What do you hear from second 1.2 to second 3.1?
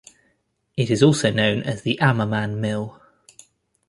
known as the Ammerman Mill.